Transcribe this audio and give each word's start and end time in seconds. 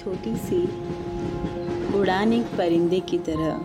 छोटी 0.00 0.36
सी 0.36 0.62
उड़ान 1.98 2.32
एक 2.32 2.46
परिंदे 2.58 3.00
की 3.00 3.18
तरह। 3.18 3.58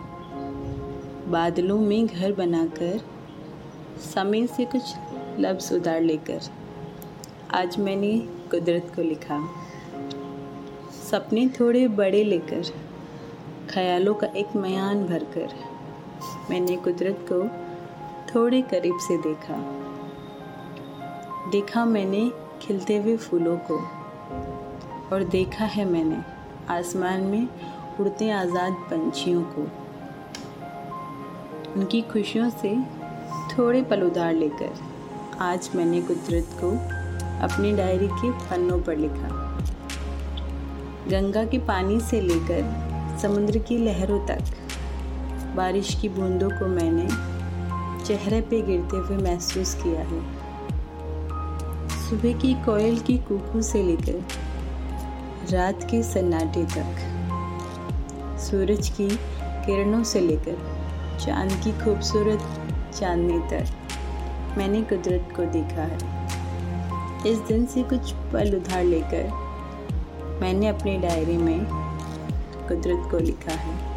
बादलों 1.32 1.80
में 1.80 2.08
घर 2.08 2.34
बनाकर 2.34 3.00
समय 4.14 4.48
से 4.48 4.66
कुछ 4.66 4.82
लफ्ज़ 5.40 5.74
उधार 5.74 6.02
लेकर। 6.02 6.40
आज 7.54 7.78
मैंने 7.80 8.18
कुदरत 8.52 8.92
को 8.96 9.02
लिखा। 9.02 9.40
सपने 11.12 11.48
थोड़े 11.50 11.88
बड़े 11.88 12.24
लेकर, 12.24 12.64
ख्यालों 13.70 14.14
का 14.14 14.28
एक 14.28 14.56
मयान 14.56 15.06
भरकर 15.06 15.50
मैंने 16.50 16.76
कुदरत 16.76 17.26
को 17.32 17.48
थोड़े 18.36 18.62
करीब 18.62 18.98
से 19.00 19.18
देखा। 19.18 19.62
देखा 21.52 21.86
मैंने 21.86 22.32
खिलते 22.62 22.98
हुए 22.98 23.18
फूलों 23.18 23.58
को। 23.58 24.05
और 25.14 25.24
देखा 25.24 25.66
है 25.66 25.86
मैंने 25.86 26.18
आसमान 26.70 27.22
में 27.22 27.48
उड़ते 28.00 28.30
आज़ाद 28.32 28.74
पंछियों 28.92 29.44
को। 29.48 29.62
उनकी 31.74 32.02
खुशियों 32.02 32.50
से 32.50 32.76
थोड़े 33.52 33.82
पल 33.82 34.04
उधार 34.04 34.34
लेकर 34.34 34.74
आज 35.42 35.70
मैंने 35.76 36.02
कुदरत 36.02 36.58
को 36.62 36.72
अपनी 37.46 37.72
डायरी 37.72 38.08
के 38.08 38.32
पन्नों 38.32 38.80
पर 38.82 38.98
लिखा। 38.98 39.30
गंगा 41.10 41.44
के 41.46 41.58
पानी 41.58 42.00
से 42.00 42.22
लेकर 42.22 43.18
समुद्र 43.22 43.60
की 43.60 43.78
लहरों 43.78 44.20
तक, 44.28 44.44
बारिश 45.56 45.94
की 45.96 46.10
बूंदों 46.10 46.50
को 46.50 46.68
मैंने 46.68 47.08
चेहरे 48.06 48.42
पे 48.42 48.62
गिरते 48.62 48.98
हुए 48.98 49.18
महसूस 49.24 49.74
किया 49.76 50.02
है। 50.02 50.22
सुबह 52.10 52.34
की 52.34 52.54
कोयल 52.54 53.00
की 53.00 53.18
कुकू 53.18 53.62
से 53.62 53.84
लेकर 53.84 54.45
रात 55.52 55.84
के 55.84 56.04
सन्नाटे 56.04 56.64
तक। 56.66 58.38
सूरज 58.40 58.90
की 58.90 59.08
किरणों 59.66 60.04
से 60.04 60.20
लेकर 60.20 60.58
चाँद 61.26 61.52
की 61.64 61.72
खूबसूरत 61.72 62.40
चांदनी 63.00 63.40
तक 63.40 64.58
मैंने 64.58 64.82
कुदरत 64.82 65.28
को 65.36 65.46
देखा 65.46 65.82
है। 65.82 65.98
इस 67.32 67.38
दिन 67.38 67.66
से 67.66 67.84
कुछ 67.84 68.12
पल 68.34 68.56
उधार 68.56 68.84
लेकर 68.84 69.30
मैंने 70.42 70.68
अपनी 70.68 70.98
डायरी 70.98 71.38
में 71.38 71.66
कुदरत 72.68 73.12
को 73.12 73.18
लिखा 73.18 73.52
है। 73.52 73.95